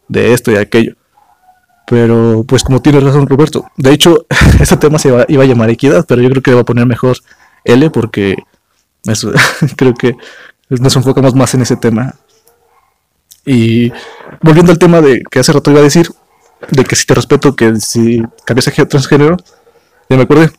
[0.08, 0.94] de esto y aquello.
[1.86, 4.26] Pero pues como tiene razón Roberto, de hecho
[4.60, 6.86] ese tema se iba, iba a llamar equidad, pero yo creo que va a poner
[6.86, 7.16] mejor
[7.64, 8.36] L porque
[9.04, 9.32] eso,
[9.76, 10.16] creo que
[10.68, 12.14] nos enfocamos más en ese tema.
[13.44, 13.92] Y
[14.40, 16.08] volviendo al tema de que hace rato iba a decir,
[16.70, 19.36] de que si te respeto, que si cambias a transgénero,
[20.08, 20.50] ya me acordé.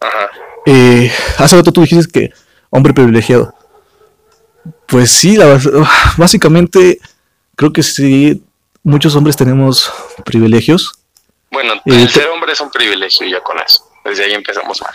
[0.00, 0.30] Ajá.
[0.66, 2.32] Eh, hace rato tú dijiste que
[2.76, 3.54] hombre privilegiado.
[4.86, 5.58] Pues sí, la,
[6.16, 7.00] básicamente
[7.56, 8.42] creo que sí,
[8.82, 9.92] muchos hombres tenemos
[10.24, 11.00] privilegios.
[11.50, 13.88] Bueno, el ser hombre es un privilegio ya con eso.
[14.04, 14.92] Desde ahí empezamos mal.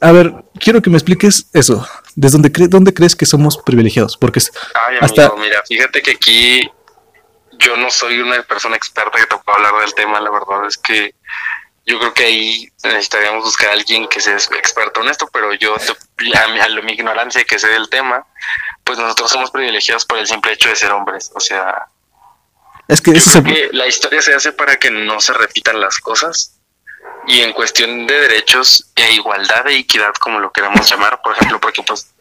[0.00, 1.86] A ver, quiero que me expliques eso.
[2.16, 4.16] ¿Desde dónde, cre dónde crees que somos privilegiados?
[4.16, 4.40] Porque
[4.74, 5.32] Ay, amigo, hasta...
[5.36, 6.70] mira, fíjate que aquí
[7.58, 10.20] yo no soy una persona experta que te pueda hablar del tema.
[10.20, 11.14] La verdad es que
[11.84, 15.74] yo creo que ahí necesitaríamos buscar a alguien que sea experto en esto, pero yo,
[15.74, 18.24] a, a, mi ignorancia que sé del tema,
[18.84, 21.30] pues nosotros somos privilegiados por el simple hecho de ser hombres.
[21.34, 21.88] O sea,
[22.88, 26.58] es que, la historia se hace para que no se repitan las cosas.
[27.26, 31.60] Y en cuestión de derechos e igualdad e equidad, como lo queramos llamar, por ejemplo,
[31.60, 32.12] porque pues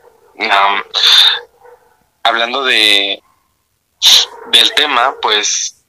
[2.24, 3.22] hablando de
[4.52, 5.81] del tema, pues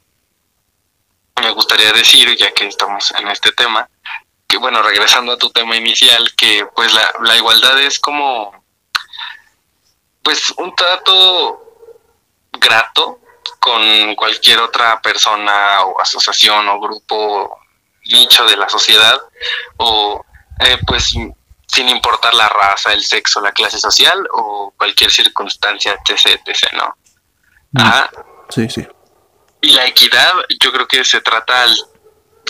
[1.40, 3.88] me gustaría decir, ya que estamos en este tema,
[4.46, 8.62] que bueno, regresando a tu tema inicial, que pues la, la igualdad es como
[10.22, 11.62] pues un trato
[12.52, 13.20] grato
[13.58, 17.58] con cualquier otra persona o asociación o grupo
[18.06, 19.20] nicho de la sociedad
[19.78, 20.24] o
[20.60, 21.14] eh, pues
[21.72, 26.96] sin importar la raza, el sexo, la clase social o cualquier circunstancia, etc, etc, ¿no?
[27.72, 27.80] Mm.
[27.80, 28.10] Ajá.
[28.50, 28.86] Sí, sí.
[29.62, 31.74] Y la equidad, yo creo que se trata al,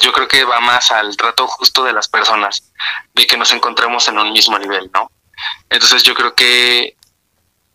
[0.01, 2.72] yo creo que va más al trato justo de las personas,
[3.14, 5.11] de que nos encontremos en un mismo nivel, ¿no?
[5.68, 6.96] Entonces yo creo que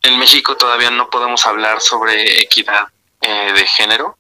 [0.02, 2.88] en México todavía no podemos hablar sobre equidad
[3.22, 4.18] eh, de género.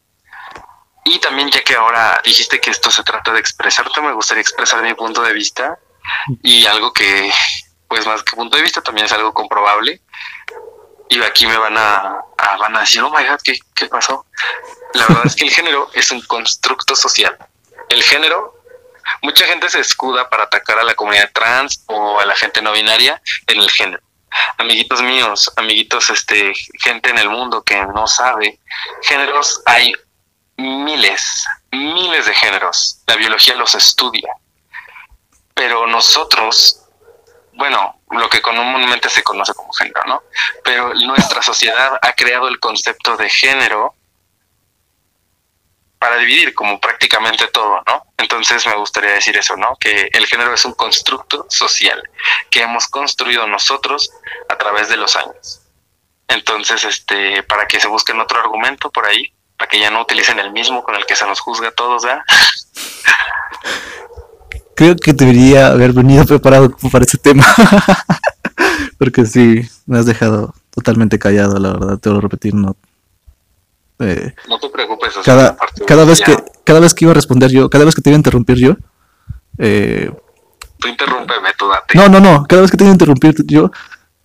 [1.03, 4.83] Y también ya que ahora dijiste que esto se trata de expresarte, me gustaría expresar
[4.83, 5.79] mi punto de vista
[6.43, 7.31] y algo que,
[7.87, 10.01] pues más que punto de vista, también es algo comprobable.
[11.09, 12.21] Y aquí me van a,
[12.59, 14.25] van a decir, oh my god, ¿qué, ¿qué pasó?
[14.93, 17.37] La verdad es que el género es un constructo social.
[17.89, 18.61] El género,
[19.21, 22.73] mucha gente se escuda para atacar a la comunidad trans o a la gente no
[22.73, 24.01] binaria en el género
[24.57, 28.59] amiguitos míos, amiguitos, este, gente en el mundo que no sabe,
[29.01, 29.93] géneros hay
[30.57, 33.01] miles, miles de géneros.
[33.07, 34.29] La biología los estudia.
[35.53, 36.81] Pero nosotros,
[37.57, 40.23] bueno, lo que comúnmente se conoce como género, ¿no?
[40.63, 43.95] Pero nuestra sociedad ha creado el concepto de género
[45.99, 48.05] para dividir como prácticamente todo, ¿no?
[48.17, 49.75] Entonces me gustaría decir eso, ¿no?
[49.79, 52.01] Que el género es un constructo social
[52.51, 54.11] que hemos construido nosotros
[54.49, 55.61] a través de los años.
[56.27, 60.37] Entonces, este, para que se busquen otro argumento por ahí, para que ya no utilicen
[60.39, 62.23] el mismo con el que se nos juzga a todos, ¿verdad?
[64.77, 67.43] Creo que debería haber venido preparado para ese tema.
[68.99, 72.75] Porque sí, me has dejado totalmente callado, la verdad, te lo repetir, no,
[73.97, 75.15] eh, no te preocupes.
[75.25, 78.11] Cada, cada vez que cada vez que iba a responder yo, cada vez que te
[78.11, 78.75] iba a interrumpir yo,
[79.57, 80.11] eh,
[80.77, 81.97] tú interrúmpeme, tú date.
[81.97, 82.45] No, no, no.
[82.47, 83.71] Cada vez que te iba a interrumpir yo,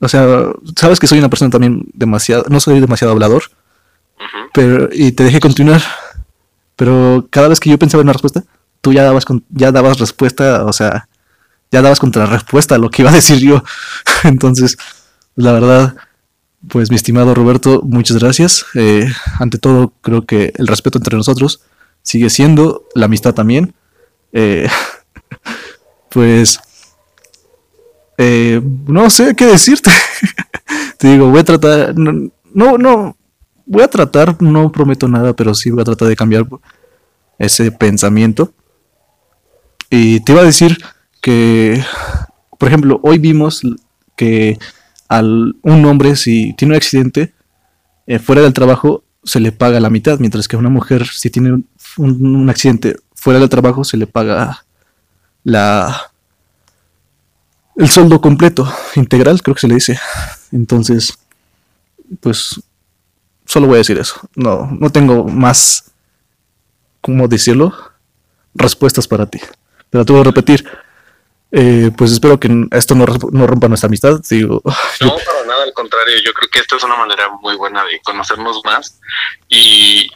[0.00, 3.44] o sea, sabes que soy una persona también demasiado, no soy demasiado hablador,
[4.52, 5.80] pero y te dejé continuar.
[6.76, 8.44] Pero cada vez que yo pensaba en una respuesta,
[8.82, 11.08] tú ya dabas ya respuesta, o sea,
[11.70, 13.64] ya dabas contra respuesta a lo que iba a decir yo.
[14.24, 14.76] Entonces,
[15.34, 15.96] la verdad,
[16.68, 18.66] pues mi estimado Roberto, muchas gracias.
[18.74, 21.62] Eh, ante todo, creo que el respeto entre nosotros
[22.02, 23.74] sigue siendo, la amistad también.
[24.32, 24.68] Eh,
[26.10, 26.60] pues
[28.18, 29.90] eh, no sé qué decirte.
[30.98, 32.30] Te digo, voy a tratar, no,
[32.78, 33.16] no,
[33.64, 36.46] voy a tratar, no prometo nada, pero sí voy a tratar de cambiar
[37.38, 38.52] ese pensamiento.
[39.94, 40.78] Y te iba a decir
[41.20, 41.84] que,
[42.58, 43.60] por ejemplo, hoy vimos
[44.16, 44.58] que
[45.06, 47.34] al un hombre si tiene un accidente
[48.06, 51.28] eh, fuera del trabajo se le paga la mitad, mientras que a una mujer si
[51.28, 51.62] tiene
[51.98, 54.64] un, accidente fuera del trabajo se le paga
[55.44, 56.10] la
[57.76, 60.00] el sueldo completo, integral, creo que se le dice.
[60.52, 61.18] Entonces,
[62.20, 62.62] pues
[63.44, 64.26] solo voy a decir eso.
[64.36, 65.92] No, no tengo más,
[67.02, 67.74] ¿cómo decirlo?
[68.54, 69.38] Respuestas para ti.
[69.92, 70.64] Te voy a repetir.
[71.54, 74.20] Eh, pues espero que esto no, no rompa nuestra amistad.
[74.28, 76.16] Digo, no, para nada, al contrario.
[76.24, 78.98] Yo creo que esta es una manera muy buena de conocernos más.
[79.48, 80.10] Y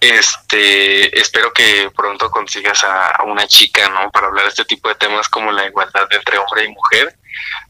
[0.00, 4.10] este espero que pronto consigas a, una chica, ¿no?
[4.10, 7.14] Para hablar de este tipo de temas como la igualdad entre hombre y mujer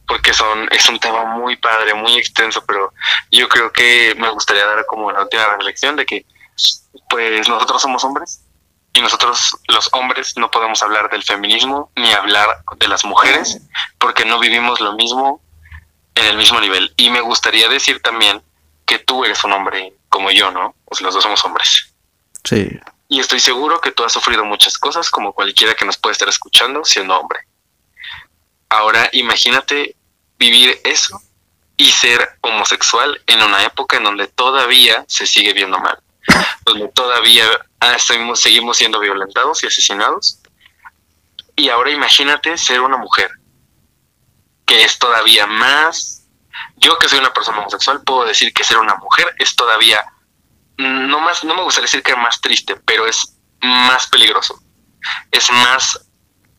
[0.07, 2.94] porque son es un tema muy padre, muy extenso, pero
[3.31, 6.24] yo creo que me gustaría dar como la última reflexión de que
[7.11, 8.40] pues nosotros somos hombres
[8.92, 13.61] y nosotros los hombres no podemos hablar del feminismo ni hablar de las mujeres
[13.98, 15.40] porque no vivimos lo mismo
[16.14, 16.92] en el mismo nivel.
[16.96, 18.42] Y me gustaría decir también
[18.87, 20.74] que tú eres un hombre como yo, ¿no?
[20.85, 21.92] Pues los dos somos hombres.
[22.44, 22.68] Sí.
[23.09, 26.29] Y estoy seguro que tú has sufrido muchas cosas como cualquiera que nos puede estar
[26.29, 27.40] escuchando siendo hombre.
[28.68, 29.96] Ahora imagínate
[30.38, 31.20] vivir eso
[31.77, 35.98] y ser homosexual en una época en donde todavía se sigue viendo mal,
[36.64, 37.44] donde todavía
[37.80, 40.40] ah, seguimos siendo violentados y asesinados.
[41.56, 43.30] Y ahora imagínate ser una mujer,
[44.66, 46.26] que es todavía más...
[46.76, 50.04] Yo que soy una persona homosexual puedo decir que ser una mujer es todavía,
[50.76, 54.60] no más, no me gustaría decir que es más triste, pero es más peligroso,
[55.30, 56.08] es más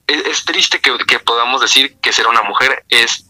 [0.09, 3.25] es, triste que, que, podamos decir que ser una mujer es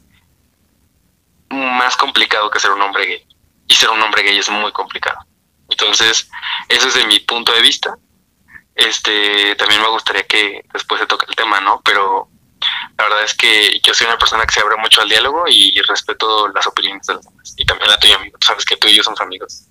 [1.49, 3.27] más complicado que ser un hombre gay.
[3.67, 5.19] Y ser un hombre gay es muy complicado.
[5.69, 6.29] Entonces,
[6.67, 7.97] eso es de mi punto de vista.
[8.75, 11.81] Este, también me gustaría que después se toque el tema, ¿no?
[11.83, 12.29] Pero
[12.97, 15.79] la verdad es que yo soy una persona que se abre mucho al diálogo y
[15.81, 17.53] respeto las opiniones de los demás.
[17.57, 18.37] Y también la tuya, amigo.
[18.45, 19.65] sabes que tú y yo somos amigos.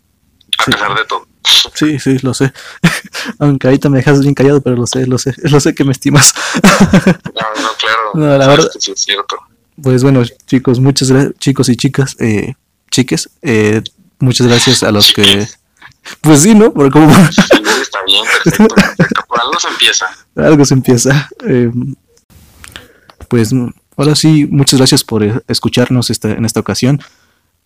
[0.58, 1.26] A pesar de todo.
[1.74, 2.52] Sí, sí, lo sé.
[3.38, 5.34] Aunque ahorita me dejas bien callado, pero lo sé, lo sé.
[5.42, 6.34] Lo sé que me estimas.
[6.62, 8.10] no, no, claro.
[8.14, 8.70] No, la verdad.
[8.78, 9.38] sí es cierto.
[9.80, 12.54] Pues bueno, chicos, muchas gracias, chicos y chicas, eh,
[12.90, 13.80] chiques, eh,
[14.18, 15.46] muchas gracias a los que...
[16.20, 16.72] Pues sí, ¿no?
[16.72, 17.10] Por como...
[17.28, 18.74] está bien, perfecto,
[19.28, 20.06] Por algo se empieza.
[20.36, 21.28] Algo se empieza.
[21.46, 21.70] Eh,
[23.28, 23.54] pues
[23.96, 27.00] ahora sí, muchas gracias por escucharnos esta, en esta ocasión.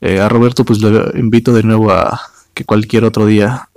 [0.00, 2.20] Eh, a Roberto pues lo invito de nuevo a
[2.54, 3.68] que cualquier otro día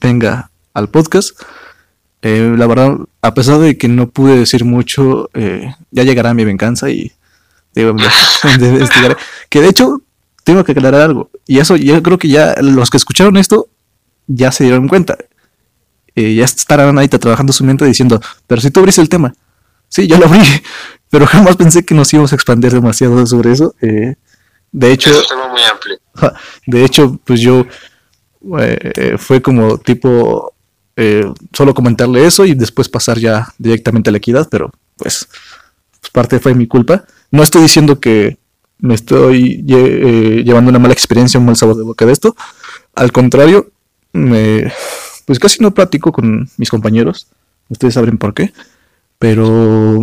[0.00, 1.38] venga al podcast.
[2.22, 6.44] Eh, la verdad, a pesar de que no pude decir mucho, eh, ya llegará mi
[6.44, 7.12] venganza y
[9.50, 10.00] que de hecho,
[10.46, 11.28] tengo que aclarar algo.
[11.44, 13.68] Y eso yo creo que ya los que escucharon esto
[14.28, 15.18] ya se dieron cuenta.
[16.14, 19.34] Eh, ya estarán ahí trabajando su mente diciendo, pero si tú abrís el tema.
[19.88, 20.40] Sí, yo lo abrí,
[21.10, 23.74] pero jamás pensé que nos íbamos a expandir demasiado sobre eso.
[23.82, 24.14] Eh,
[24.70, 25.10] de hecho,
[26.66, 27.66] de hecho, pues yo
[28.58, 30.52] eh, fue como tipo
[31.52, 35.28] solo comentarle eso y después pasar ya directamente a la equidad, pero pues,
[36.00, 37.04] pues parte fue mi culpa.
[37.32, 38.38] No estoy diciendo que
[38.78, 42.36] me estoy eh, llevando una mala experiencia, un mal sabor de boca de esto.
[42.94, 43.70] Al contrario,
[44.12, 44.72] me,
[45.24, 47.28] pues casi no platico con mis compañeros.
[47.68, 48.52] Ustedes saben por qué.
[49.18, 50.00] Pero,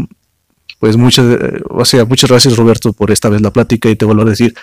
[0.80, 1.26] pues muchas,
[1.70, 4.56] o sea, muchas gracias Roberto por esta vez la plática y te vuelvo a decir,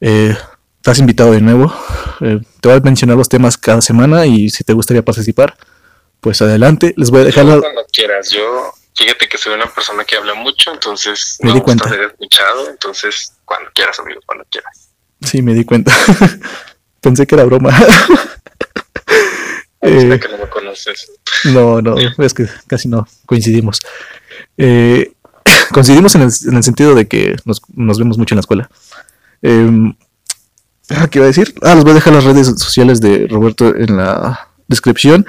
[0.00, 0.36] eh,
[0.76, 1.72] estás invitado de nuevo.
[2.20, 5.56] Eh, te voy a mencionar los temas cada semana y si te gustaría participar,
[6.20, 6.94] pues adelante.
[6.96, 7.60] Les voy a dejar la...
[7.60, 11.88] Cuando quieras, yo Fíjate que soy una persona que habla mucho, entonces me, di cuenta.
[11.88, 14.90] ser escuchado, entonces cuando quieras, amigo, cuando quieras.
[15.22, 15.90] Sí, me di cuenta.
[17.00, 17.70] Pensé que era broma.
[19.80, 21.12] eh, que no me conoces.
[21.44, 23.80] No, no, es que casi no coincidimos.
[24.58, 25.10] Eh,
[25.72, 28.70] coincidimos en el, en el, sentido de que nos, nos, vemos mucho en la escuela.
[29.40, 29.94] Eh,
[31.10, 31.54] ¿Qué iba a decir?
[31.62, 35.26] Ah, les voy a dejar las redes sociales de Roberto en la descripción.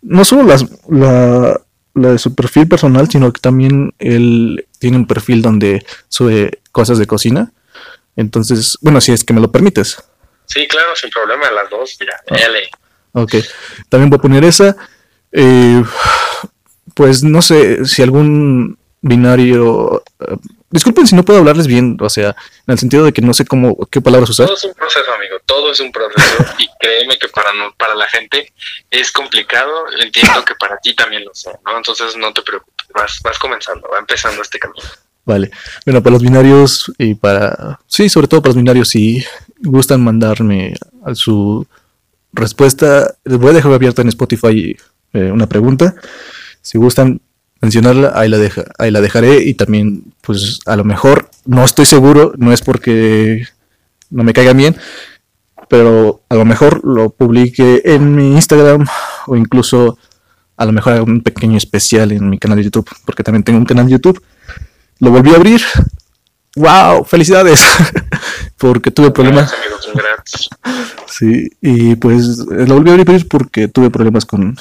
[0.00, 1.60] No solo las, la,
[1.94, 6.98] la de su perfil personal, sino que también él tiene un perfil donde sube cosas
[6.98, 7.52] de cocina.
[8.16, 10.02] Entonces, bueno, si es que me lo permites.
[10.46, 13.20] Sí, claro, sin problema, las dos, ya, ah.
[13.22, 13.36] Ok,
[13.88, 14.76] también voy a poner esa.
[15.32, 15.82] Eh,
[16.94, 20.36] pues no sé si algún binario eh,
[20.70, 23.44] Disculpen si no puedo hablarles bien, o sea, en el sentido de que no sé
[23.44, 24.46] cómo, qué palabras usar.
[24.46, 27.96] Todo es un proceso, amigo, todo es un proceso y créeme que para no, para
[27.96, 28.52] la gente
[28.88, 31.76] es complicado, entiendo que para ti también lo sé, ¿no?
[31.76, 34.86] Entonces no te preocupes, vas, vas comenzando, va empezando este camino.
[35.24, 35.50] Vale,
[35.84, 39.24] bueno, para los binarios y para, sí, sobre todo para los binarios, si
[39.58, 41.66] gustan mandarme a su
[42.32, 44.76] respuesta, les voy a dejar abierta en Spotify
[45.12, 45.94] eh, una pregunta.
[46.62, 47.20] Si gustan
[47.60, 51.84] mencionarla, ahí la, deja, ahí la dejaré y también, pues a lo mejor, no estoy
[51.84, 53.46] seguro, no es porque
[54.10, 54.76] no me caiga bien,
[55.68, 58.86] pero a lo mejor lo publique en mi Instagram
[59.26, 59.98] o incluso
[60.56, 63.58] a lo mejor haga un pequeño especial en mi canal de YouTube, porque también tengo
[63.58, 64.22] un canal de YouTube.
[64.98, 65.62] Lo volví a abrir.
[66.56, 67.04] ¡Wow!
[67.04, 67.64] ¡Felicidades!
[68.58, 69.52] porque tuve problemas.
[71.08, 74.56] Sí, y pues lo volví a abrir porque tuve problemas con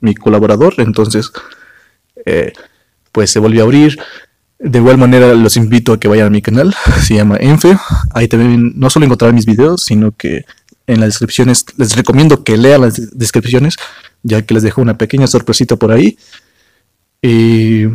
[0.00, 1.32] mi colaborador, entonces
[2.26, 2.52] eh,
[3.12, 3.98] pues se volvió a abrir.
[4.58, 7.76] De igual manera los invito a que vayan a mi canal, se llama Enfe.
[8.12, 10.44] Ahí también no solo encontrarán mis videos, sino que
[10.86, 13.76] en las descripciones les recomiendo que lean las descripciones,
[14.22, 16.18] ya que les dejo una pequeña sorpresita por ahí.
[17.22, 17.86] Y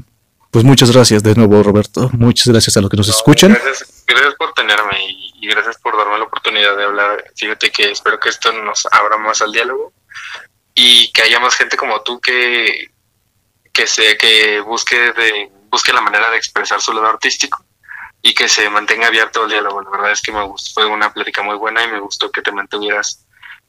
[0.52, 2.10] pues muchas gracias de nuevo, Roberto.
[2.14, 3.52] Muchas gracias a los que nos escuchan.
[3.54, 7.24] Gracias, gracias por tenerme y, y, gracias por darme la oportunidad de hablar.
[7.36, 9.92] Fíjate que espero que esto nos abra más al diálogo
[10.76, 12.93] y que haya más gente como tú que,
[13.74, 17.66] que se que busque de busque la manera de expresar su lado artístico
[18.22, 19.82] y que se mantenga abierto el diálogo.
[19.82, 22.44] La verdad es que me gustó, fue una plática muy buena y me gustó que
[22.44, 23.26] te mantuvieras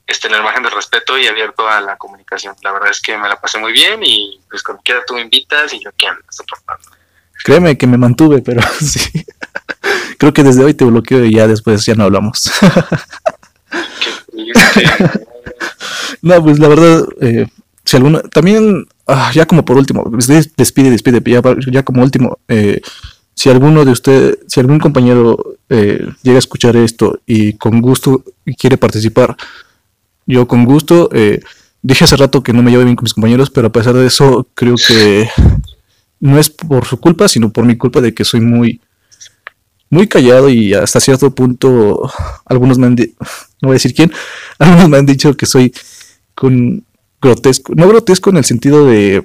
[0.06, 2.54] este, en el margen del respeto y abierto a la comunicación.
[2.62, 5.22] La verdad es que me la pasé muy bien y pues cuando quiera tú me
[5.22, 6.90] invitas y yo aquí ando soportando.
[7.42, 9.24] Créeme que me mantuve, pero sí.
[10.18, 12.52] Creo que desde hoy te bloqueo y ya después ya no hablamos.
[16.22, 17.46] no, pues la verdad, eh,
[17.84, 20.04] si alguno, también ah, ya como por último,
[20.56, 22.80] despide, despide, ya, ya como último, eh,
[23.34, 28.24] si alguno de ustedes, si algún compañero eh, llega a escuchar esto y con gusto
[28.58, 29.36] quiere participar,
[30.26, 31.40] yo con gusto, eh,
[31.82, 34.06] dije hace rato que no me llevo bien con mis compañeros, pero a pesar de
[34.06, 35.28] eso, creo que
[36.20, 38.80] no es por su culpa, sino por mi culpa de que soy muy,
[39.90, 42.10] muy callado y hasta cierto punto,
[42.46, 44.12] algunos me han, no voy a decir quién,
[44.58, 45.74] algunos me han dicho que soy
[46.34, 46.84] con
[47.24, 49.24] grotesco, no grotesco en el sentido de...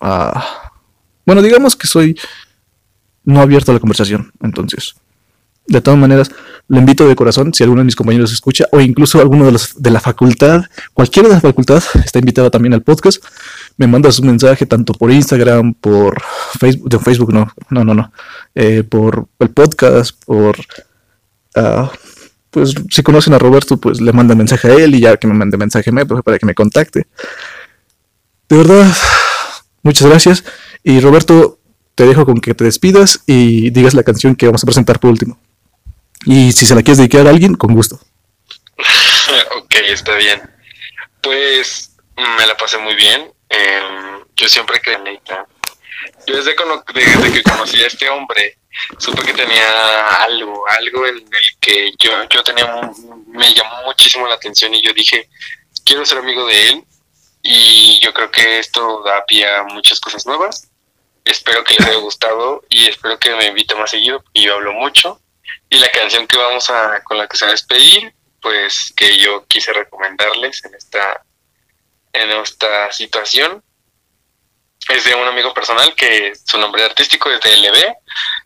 [0.00, 0.72] Ah,
[1.24, 2.16] bueno, digamos que soy
[3.24, 4.94] no abierto a la conversación, entonces.
[5.66, 6.30] De todas maneras,
[6.68, 9.80] lo invito de corazón, si alguno de mis compañeros escucha, o incluso alguno de los
[9.80, 13.24] de la facultad, cualquiera de la facultad está invitado también al podcast,
[13.76, 16.20] me mandas un mensaje tanto por Instagram, por
[16.58, 18.12] Facebook, de Facebook no, no, no, no,
[18.54, 20.58] eh, por el podcast, por
[21.56, 21.86] uh,
[22.52, 25.32] pues si conocen a Roberto, pues le manda mensaje a él y ya que me
[25.32, 27.06] mande mensaje a mí pues, para que me contacte.
[28.48, 28.86] De verdad,
[29.82, 30.44] muchas gracias.
[30.84, 31.58] Y Roberto,
[31.94, 35.10] te dejo con que te despidas y digas la canción que vamos a presentar por
[35.10, 35.40] último.
[36.26, 37.98] Y si se la quieres dedicar a alguien, con gusto.
[39.56, 40.42] ok, está bien.
[41.22, 43.32] Pues me la pasé muy bien.
[43.48, 43.80] Eh,
[44.36, 44.98] yo siempre que
[46.26, 46.54] yo desde,
[46.94, 48.58] desde que conocí a este hombre,
[48.98, 52.66] supe que tenía algo, algo en el que yo, yo tenía,
[53.26, 55.28] me llamó muchísimo la atención y yo dije,
[55.84, 56.84] quiero ser amigo de él
[57.42, 60.68] y yo creo que esto da pie a muchas cosas nuevas.
[61.24, 64.72] Espero que les haya gustado y espero que me invite más seguido y yo hablo
[64.72, 65.20] mucho.
[65.68, 69.18] Y la canción que vamos a, con la que se va a despedir, pues que
[69.18, 71.24] yo quise recomendarles en esta,
[72.12, 73.62] en esta situación,
[74.88, 77.94] es de un amigo personal que su nombre artístico es de LB,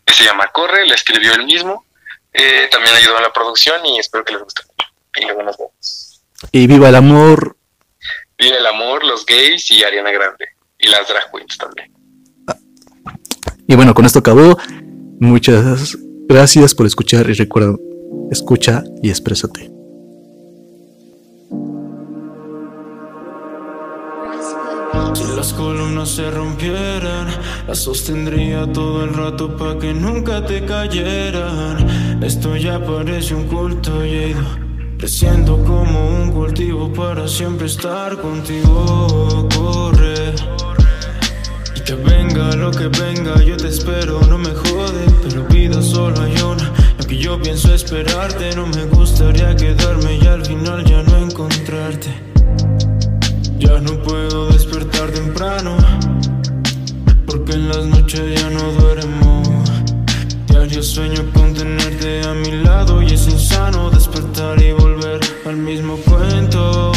[0.04, 1.84] que se llama Corre, la escribió él mismo.
[2.32, 4.92] Eh, también ayudó en la producción y espero que les guste mucho.
[5.16, 6.22] Y luego nos vemos.
[6.52, 7.56] Y viva el amor.
[8.38, 10.48] Viva el amor, los gays y Ariana Grande.
[10.78, 11.92] Y las drag queens también.
[13.66, 14.58] Y bueno, con esto acabó.
[15.18, 15.96] Muchas
[16.28, 17.74] gracias por escuchar y recuerda,
[18.30, 19.70] escucha y exprésate.
[26.06, 27.26] Columnas se rompieran,
[27.66, 32.22] las sostendría todo el rato pa' que nunca te cayeran.
[32.22, 34.44] Esto ya parece un culto y he ido
[34.98, 39.48] creciendo como un cultivo para siempre estar contigo.
[39.54, 40.34] Corre.
[41.76, 46.20] Y que venga lo que venga, yo te espero, no me jode, pero vida solo
[46.22, 46.72] hay una.
[46.98, 52.25] Y aunque yo pienso esperarte, no me gustaría quedarme y al final ya no encontrarte.
[53.58, 55.76] Ya no puedo despertar temprano,
[57.26, 59.42] porque en las noches ya no duermo.
[60.48, 65.96] Diario sueño con tenerte a mi lado y es insano despertar y volver al mismo
[65.98, 66.92] cuento.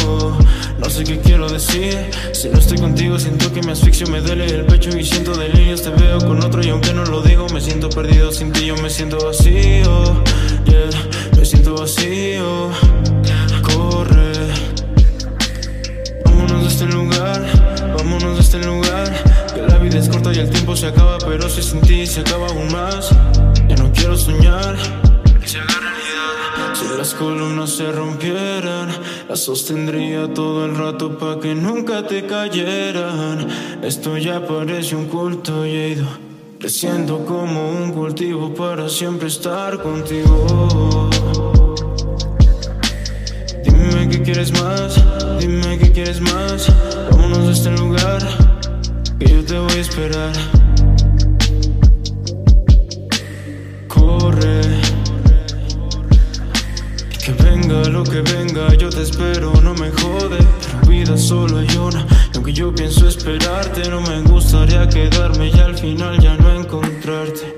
[0.78, 1.96] No sé qué quiero decir,
[2.32, 5.82] si no estoy contigo siento que me asfixio, me duele el pecho y siento delirios.
[5.82, 8.76] Te veo con otro y aunque no lo digo me siento perdido sin ti, yo
[8.76, 10.22] me siento vacío.
[10.66, 10.90] Yeah,
[11.36, 12.70] me siento vacío.
[16.50, 17.46] Vámonos de este lugar,
[17.96, 19.24] vámonos de este lugar.
[19.54, 22.22] Que la vida es corta y el tiempo se acaba, pero si sin ti se
[22.22, 23.10] acaba aún más.
[23.68, 24.76] Ya no quiero soñar,
[25.40, 26.74] que se haga realidad.
[26.74, 28.88] Si las columnas se rompieran,
[29.28, 33.46] las sostendría todo el rato pa' que nunca te cayeran.
[33.84, 36.08] Esto ya parece un culto y ido
[36.58, 41.08] creciendo como un cultivo para siempre estar contigo.
[44.32, 44.94] Quieres más,
[45.40, 46.72] dime que quieres más.
[47.10, 48.22] Vámonos de este lugar,
[49.18, 50.32] que yo te voy a esperar.
[53.88, 54.60] Corre.
[57.24, 60.38] Que venga lo que venga, yo te espero, no me jode.
[60.38, 62.06] Pero vida solo hay una.
[62.32, 67.52] Y aunque yo pienso esperarte, no me gustaría quedarme y al final ya no encontrarte.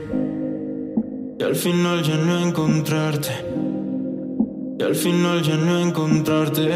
[1.38, 3.51] Y al final ya no encontrarte.
[4.82, 6.68] Y al final ya no encontrarte.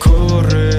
[0.00, 0.70] Corre.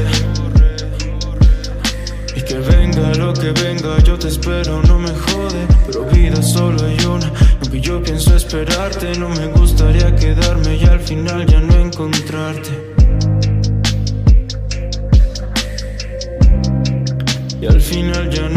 [2.35, 5.65] Y que venga lo que venga, yo te espero, no me jode.
[5.85, 7.31] Pero vida solo hay una.
[7.61, 12.71] Aunque yo pienso esperarte, no me gustaría quedarme y al final ya no encontrarte.
[17.61, 18.47] Y al final ya